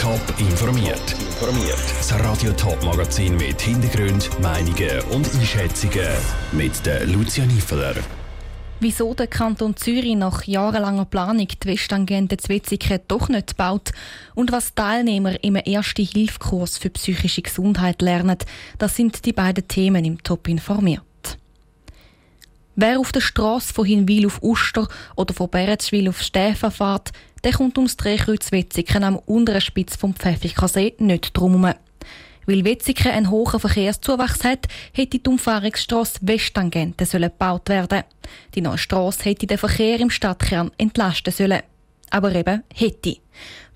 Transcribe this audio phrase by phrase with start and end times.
[0.00, 1.02] Top informiert.
[1.10, 1.76] Informiert.
[1.98, 6.06] Das Radio Top Magazin mit Hintergrund, Meinungen und Einschätzungen
[6.52, 7.96] mit der Lucia Niefeler.
[8.78, 13.90] Wieso der Kanton Zürich nach jahrelanger Planung die Westtangente Zwetzigen doch nicht baut
[14.36, 18.38] und was Teilnehmer im ersten Hilfkurs für psychische Gesundheit lernen,
[18.78, 21.02] das sind die beiden Themen im Top informiert.
[22.80, 24.86] Wer auf der Straße von Hinwil auf Uster
[25.16, 27.10] oder von Beretzwil auf Stäfa fährt,
[27.44, 31.78] der kommt ums Drehkreuz Wetzigen am unteren Spitz vom Pfäffikasee nicht drum herum.
[32.46, 38.04] Weil Wetzigen einen hohen Verkehrszuwachs hat, hätte die Umfahrungsstrasse Westtangente gebaut werden.
[38.54, 41.60] Die neue Strasse hätte den Verkehr im Stadtkern entlasten sollen.
[42.08, 43.18] Aber eben hätte.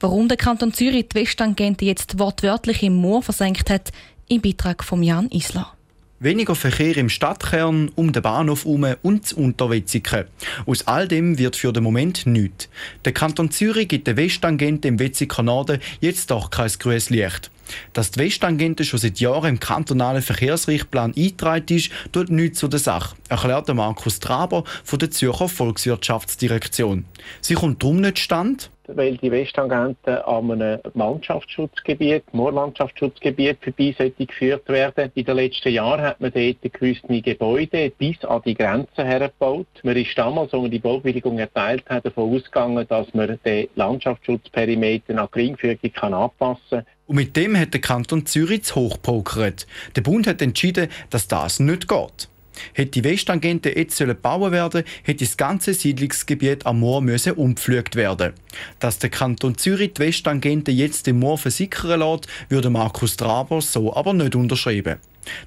[0.00, 3.92] Warum der Kanton Zürich die Westtangente jetzt wortwörtlich im Moor versenkt hat,
[4.28, 5.76] im Beitrag von Jan Isler.
[6.22, 10.26] Weniger Verkehr im Stadtkern, um den Bahnhof herum und zu Unterwetzigen.
[10.66, 12.68] Aus all dem wird für den Moment nichts.
[13.04, 17.50] Der Kanton Zürich gibt der Westtangente im Wetziger Norden jetzt doch kein grünes Licht.
[17.92, 22.78] Dass die Westtangente schon seit Jahren im kantonalen Verkehrsrichtplan eingetragen ist, tut nichts zu der
[22.78, 27.04] Sache, erklärt Markus Traber von der Zürcher Volkswirtschaftsdirektion.
[27.40, 34.68] Sie kommt darum nicht stand, weil die Westtangente an einem Landschaftsschutzgebiet, Moorlandschaftsschutzgebiet vorbei sollte geführt
[34.68, 35.10] werden.
[35.14, 39.66] In den letzten Jahren hat man dort gewisse Gebäude bis an die Grenze hergebaut.
[39.82, 45.14] Man ist damals, als man die Baubewilligung erteilt hat, davon ausgegangen, dass man den Landschaftsschutzperimeter
[45.14, 46.86] nach Geringfügung kann anpassen kann.
[47.06, 49.66] Und mit dem hat der Kanton Zürich hochpokert.
[49.96, 52.28] Der Bund hat entschieden, dass das nicht geht.
[52.72, 58.32] Hätte die Westtangente jetzt gebaut werden hätte das ganze Siedlungsgebiet am Moor müssen umgepflügt werden.
[58.80, 63.94] Dass der Kanton Zürich die Westtangente jetzt im Moor versickern lässt, würde Markus Traber so
[63.94, 64.96] aber nicht unterschreiben.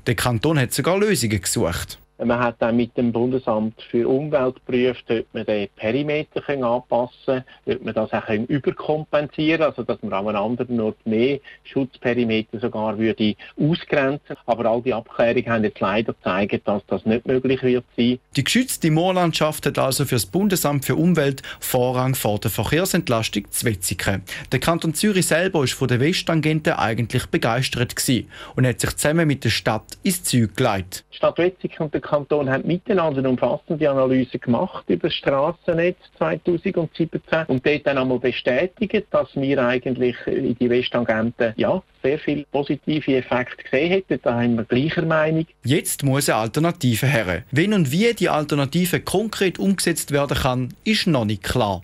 [0.08, 2.00] Der Kanton hat sogar Lösungen gesucht.
[2.18, 7.76] Man hat dann mit dem Bundesamt für Umwelt geprüft, ob man den Perimeter anpassen kann,
[7.76, 12.98] ob man das auch überkompensieren also dass man an einem anderen Ort mehr Schutzperimeter sogar
[12.98, 17.86] würde ausgrenzen Aber all die Abklärungen haben jetzt leider gezeigt, dass das nicht möglich wird
[17.98, 18.20] sein.
[18.36, 24.24] Die geschützte Moorlandschaft hat also für das Bundesamt für Umwelt Vorrang vor der Verkehrsentlastung Zwetzigen.
[24.52, 29.28] Der Kanton Zürich selber ist von der Westtangente eigentlich begeistert gewesen und hat sich zusammen
[29.28, 31.04] mit der Stadt ins Zeug geleitet.
[31.12, 37.20] Stadt Wetzigen und der Kanton haben miteinander eine umfassende Analyse gemacht über das Strassennetz 2017
[37.48, 43.16] und dort dann einmal bestätigt, dass wir eigentlich in die Westtangente ja, sehr viele positive
[43.18, 44.20] Effekte gesehen hätten.
[44.22, 45.48] Da haben wir gleicher Meinung.
[45.64, 47.44] Jetzt muss eine Alternative her.
[47.52, 51.82] Wenn und wie die Alternative konkret umgesetzt werden kann, ist noch nicht klar.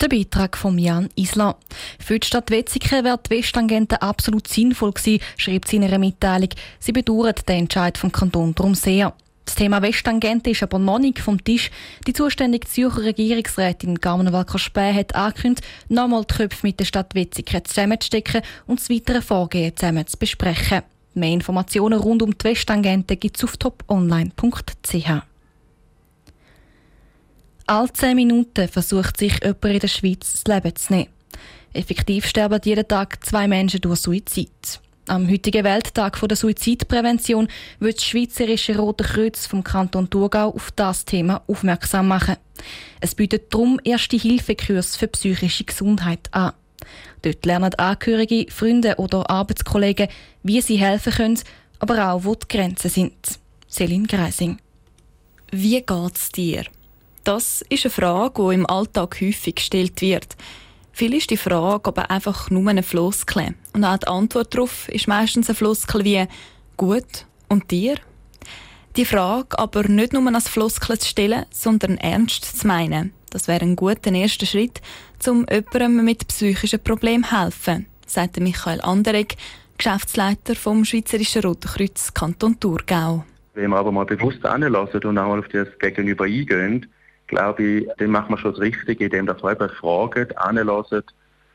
[0.00, 1.54] Der Beitrag von Jan Isla.
[2.00, 6.48] Für die Stadt Wetzikon wäre die Westtangente absolut sinnvoll gewesen, schreibt sie in ihrer Mitteilung.
[6.80, 9.14] Sie bedauert den Entscheid vom Kanton darum sehr.
[9.44, 11.70] Das Thema Westtangente ist aber noch nicht vom Tisch.
[12.06, 17.64] Die zuständige Zürcher Regierungsrätin Carmen Walker-Späh hat angekündigt, nochmal die Köpfe mit der Stadt Wetzikon
[17.64, 20.82] zusammenzustecken und das weitere Vorgehen zusammen zu besprechen.
[21.14, 25.22] Mehr Informationen rund um die Westtangente gibt es auf toponline.ch.
[27.66, 31.08] Alle zehn Minuten versucht sich jemand in der Schweiz das Leben zu nehmen.
[31.72, 34.81] Effektiv sterben jeden Tag zwei Menschen durch Suizid.
[35.08, 37.48] Am heutigen Welttag der Suizidprävention
[37.80, 42.36] wird das Schweizerische Rote Kreuz vom Kanton Thurgau auf das Thema aufmerksam machen.
[43.00, 46.52] Es bietet darum erste Hilfekurs für psychische Gesundheit an.
[47.22, 50.06] Dort lernen Angehörige, Freunde oder Arbeitskollegen,
[50.44, 51.40] wie sie helfen können,
[51.80, 53.40] aber auch, wo die Grenzen sind.
[53.68, 54.58] Celine Greising.
[55.50, 56.64] Wie geht's dir?
[57.24, 60.36] Das ist eine Frage, die im Alltag häufig gestellt wird.
[60.92, 63.54] Viel ist die Frage aber einfach nur eine Floskel.
[63.72, 66.26] Und auch die Antwort darauf ist meistens eine Floskel wie
[66.76, 67.96] «Gut, und dir?»
[68.96, 73.14] Die Frage aber nicht nur als Floskel zu stellen, sondern ernst zu meinen.
[73.30, 74.82] Das wäre ein guter erster Schritt,
[75.26, 79.36] um jemandem mit psychischen Problemen zu helfen, sagt Michael Anderegg,
[79.78, 83.24] Geschäftsleiter vom Schweizerischen Roten Kreuz Kanton Thurgau.
[83.54, 86.86] Wenn wir aber mal bewusst anlassen und auch mal auf das Gegenüber eingehen,
[87.32, 91.02] glaube ich, dann machen wir schon das Richtige, indem wir einfach fragen, anlassen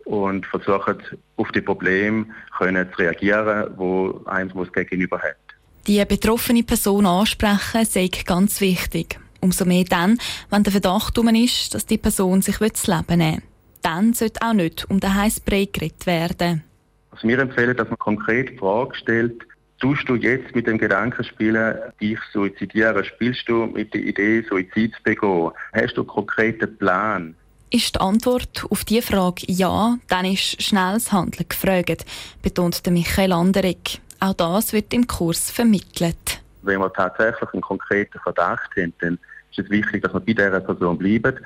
[0.06, 0.98] und versuchen,
[1.36, 2.26] auf die Probleme
[2.58, 5.38] können zu reagieren, wo einem das Gegenüber hat.
[5.86, 9.20] Die betroffene Person ansprechen, sei ganz wichtig.
[9.40, 10.18] Umso mehr dann,
[10.50, 13.44] wenn der Verdacht um ist, dass die Person sich das Leben nehmen will.
[13.84, 16.64] Dann sollte auch nicht um den heißen Brei geredet werden.
[17.12, 19.47] Also wir empfehlen, dass man konkret die Frage stellt,
[19.80, 23.04] Tust du jetzt mit dem Gedanken spielen, dich suizidieren?
[23.06, 25.52] Spielst du mit der Idee, Suizid zu begehen?
[25.74, 27.36] Hast du einen konkreten Plan?
[27.70, 32.06] Ist die Antwort auf diese Frage ja, dann ist schnelles Handeln gefragt,
[32.42, 34.00] betont Michael Anderegg.
[34.20, 36.42] Auch das wird im Kurs vermittelt.
[36.64, 39.20] Wenn wir tatsächlich einen konkreten Verdacht haben, dann
[39.52, 41.40] ist es wichtig, dass wir bei dieser Person bleiben.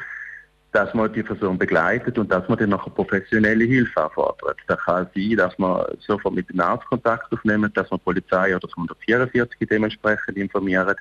[0.72, 4.58] Dass man die Person begleitet und dass man dann noch professionelle Hilfe anfordert.
[4.68, 8.60] Das kann sein, dass man sofort mit dem Arzt Kontakt aufnimmt, dass man Polizei oder
[8.60, 10.98] das 144 dementsprechend informiert.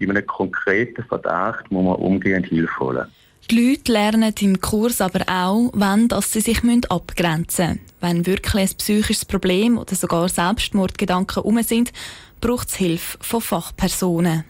[0.00, 3.06] Bei einem konkreten Verdacht muss man umgehend Hilfe holen.
[3.50, 7.80] Die Leute lernen im Kurs aber auch, wenn dass sie sich abgrenzen müssen.
[8.00, 11.92] Wenn wirklich ein psychisches Problem oder sogar Selbstmordgedanken um sind,
[12.40, 14.44] braucht es Hilfe von Fachpersonen.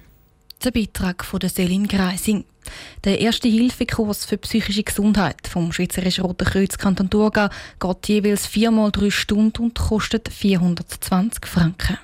[0.65, 2.47] Der Beitrag von der Selin Greising.
[3.05, 8.91] Der erste Hilfekurs für psychische Gesundheit vom Schweizerischen Roten Kreuz Kanton Thurgau geht jeweils viermal
[8.91, 11.99] drei Stunden und kostet 420 Franken.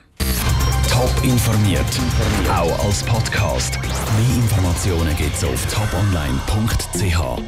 [0.91, 1.87] Top informiert,
[2.51, 3.79] auch als Podcast.
[3.81, 7.41] Mehr Informationen gibt es auf toponline.ch.